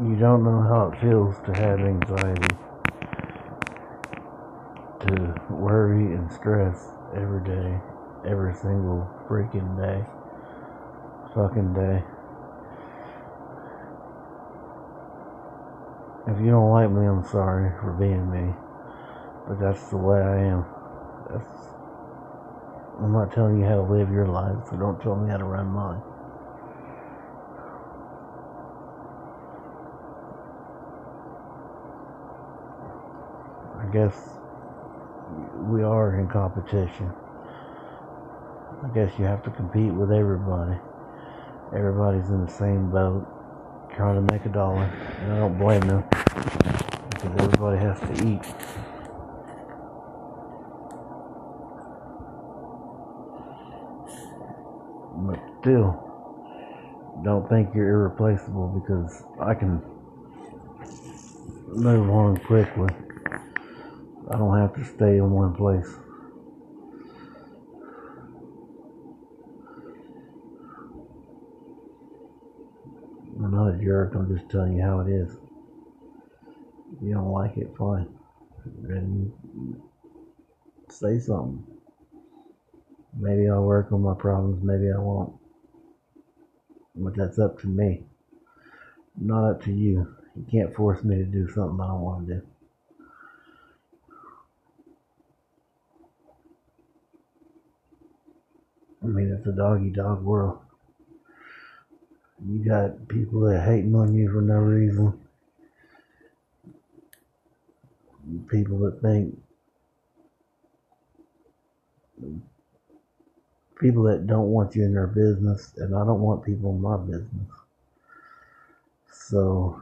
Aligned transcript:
You 0.00 0.14
don't 0.14 0.44
know 0.44 0.62
how 0.62 0.92
it 0.92 1.00
feels 1.00 1.34
to 1.40 1.52
have 1.58 1.80
anxiety, 1.80 2.54
to 5.00 5.42
worry 5.50 6.14
and 6.14 6.30
stress 6.30 6.86
every 7.16 7.42
day, 7.42 7.80
every 8.24 8.54
single 8.54 9.10
freaking 9.28 9.74
day, 9.74 10.06
fucking 11.34 11.74
day. 11.74 12.04
If 16.30 16.38
you 16.44 16.52
don't 16.52 16.70
like 16.70 16.92
me, 16.92 17.04
I'm 17.04 17.24
sorry 17.24 17.72
for 17.80 17.90
being 17.98 18.30
me, 18.30 18.54
but 19.48 19.58
that's 19.58 19.90
the 19.90 19.96
way 19.96 20.20
I 20.20 20.38
am. 20.44 20.64
That's, 21.28 21.74
I'm 23.02 23.12
not 23.12 23.32
telling 23.32 23.58
you 23.58 23.64
how 23.66 23.82
to 23.84 23.92
live 23.92 24.12
your 24.12 24.28
life, 24.28 24.58
so 24.70 24.76
don't 24.76 25.02
tell 25.02 25.16
me 25.16 25.28
how 25.28 25.38
to 25.38 25.44
run 25.44 25.66
mine. 25.66 26.02
I 33.88 33.90
guess 33.90 34.14
we 35.70 35.82
are 35.82 36.20
in 36.20 36.28
competition. 36.28 37.10
I 38.84 38.88
guess 38.94 39.18
you 39.18 39.24
have 39.24 39.42
to 39.44 39.50
compete 39.50 39.94
with 39.94 40.12
everybody. 40.12 40.76
Everybody's 41.74 42.28
in 42.28 42.44
the 42.44 42.52
same 42.52 42.90
boat, 42.90 43.26
trying 43.96 44.26
to 44.26 44.32
make 44.32 44.44
a 44.44 44.50
dollar, 44.50 44.82
and 44.82 45.32
I 45.32 45.38
don't 45.38 45.56
blame 45.56 45.80
them 45.80 46.04
because 46.10 47.32
everybody 47.38 47.78
has 47.78 47.98
to 48.00 48.12
eat. 48.28 48.42
But 55.16 55.40
still, 55.62 55.96
don't 57.24 57.48
think 57.48 57.74
you're 57.74 57.88
irreplaceable 57.88 58.68
because 58.68 59.24
I 59.40 59.54
can 59.54 59.80
move 61.68 62.10
on 62.10 62.36
quickly. 62.36 62.90
I 64.30 64.36
don't 64.36 64.58
have 64.58 64.74
to 64.74 64.84
stay 64.84 65.16
in 65.16 65.30
one 65.30 65.54
place. 65.54 65.88
I'm 73.42 73.52
not 73.52 73.74
a 73.74 73.78
jerk, 73.78 74.14
I'm 74.14 74.36
just 74.36 74.50
telling 74.50 74.76
you 74.76 74.82
how 74.82 75.00
it 75.00 75.08
is. 75.10 75.30
If 76.96 77.02
you 77.02 77.14
don't 77.14 77.32
like 77.32 77.56
it, 77.56 77.74
fine. 77.78 78.08
Then 78.82 79.32
say 80.90 81.18
something. 81.18 81.64
Maybe 83.16 83.48
I'll 83.48 83.62
work 83.62 83.92
on 83.92 84.02
my 84.02 84.14
problems, 84.14 84.62
maybe 84.62 84.92
I 84.92 84.98
won't. 84.98 85.32
But 86.94 87.16
that's 87.16 87.38
up 87.38 87.58
to 87.60 87.66
me. 87.66 88.04
Not 89.16 89.48
up 89.48 89.62
to 89.64 89.72
you. 89.72 90.14
You 90.36 90.46
can't 90.50 90.74
force 90.74 91.02
me 91.02 91.16
to 91.16 91.24
do 91.24 91.48
something 91.48 91.80
I 91.80 91.86
don't 91.86 92.00
want 92.00 92.26
to 92.28 92.34
do. 92.34 92.42
Mean, 99.08 99.32
it's 99.36 99.46
a 99.46 99.52
doggy 99.52 99.90
dog 99.90 100.22
world. 100.22 100.58
You 102.46 102.58
got 102.58 103.08
people 103.08 103.40
that 103.40 103.64
hating 103.64 103.94
on 103.94 104.14
you 104.14 104.30
for 104.30 104.40
no 104.40 104.54
reason. 104.54 105.18
People 108.48 108.78
that 108.80 109.00
think 109.02 109.38
people 113.80 114.02
that 114.04 114.26
don't 114.26 114.48
want 114.48 114.74
you 114.74 114.84
in 114.84 114.92
their 114.92 115.06
business, 115.06 115.72
and 115.76 115.94
I 115.94 116.04
don't 116.04 116.20
want 116.20 116.44
people 116.44 116.70
in 116.70 116.80
my 116.80 116.96
business. 116.96 117.48
So, 119.12 119.80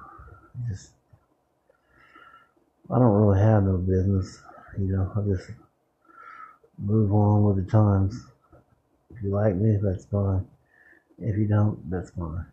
just 0.69 0.91
I 2.91 2.99
don't 2.99 3.13
really 3.13 3.41
have 3.41 3.65
no 3.65 3.79
business, 3.79 4.41
you 4.79 4.93
know. 4.93 5.11
I 5.17 5.21
just 5.23 5.51
move 6.79 7.13
on 7.13 7.45
with 7.45 7.65
the 7.65 7.71
times. 7.71 8.25
If 9.17 9.23
you 9.23 9.31
like 9.31 9.57
me, 9.57 9.79
that's 9.83 10.05
fine. 10.05 10.47
If 11.19 11.37
you 11.39 11.47
don't, 11.47 11.91
that's 11.91 12.11
fine. 12.11 12.45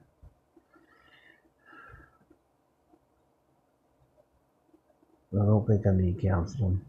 I 5.33 5.45
don't 5.45 5.67
think 5.67 5.85
I 5.85 5.91
need 5.91 6.21
counseling. 6.21 6.81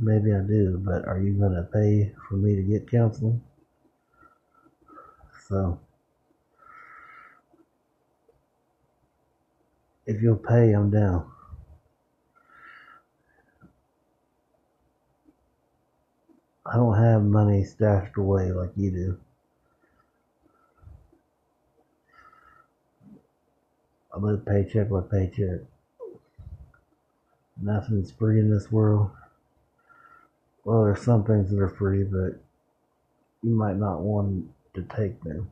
Maybe 0.00 0.32
I 0.34 0.40
do, 0.40 0.82
but 0.84 1.06
are 1.06 1.20
you 1.20 1.34
going 1.34 1.54
to 1.54 1.62
pay 1.62 2.12
for 2.28 2.34
me 2.34 2.56
to 2.56 2.62
get 2.62 2.90
counseling? 2.90 3.40
So, 5.46 5.78
if 10.06 10.20
you'll 10.20 10.36
pay, 10.36 10.72
I'm 10.72 10.90
down. 10.90 11.30
I 16.68 16.76
don't 16.76 16.96
have 16.96 17.22
money 17.22 17.64
stashed 17.64 18.16
away 18.16 18.50
like 18.50 18.70
you 18.76 18.90
do. 18.90 19.18
I 24.12 24.18
live 24.18 24.44
paycheck 24.44 24.88
by 24.88 25.02
paycheck. 25.02 25.60
Nothing's 27.60 28.10
free 28.10 28.40
in 28.40 28.50
this 28.50 28.72
world. 28.72 29.10
Well, 30.64 30.84
there's 30.84 31.02
some 31.02 31.22
things 31.24 31.50
that 31.50 31.60
are 31.60 31.68
free, 31.68 32.02
but 32.02 32.40
you 33.42 33.54
might 33.54 33.76
not 33.76 34.00
want 34.00 34.48
to 34.74 34.82
take 34.82 35.22
them. 35.22 35.50